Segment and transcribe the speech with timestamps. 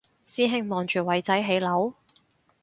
[0.25, 1.93] 師兄望住偉仔起樓？